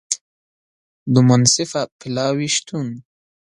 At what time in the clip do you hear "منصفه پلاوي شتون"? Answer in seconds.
1.27-2.87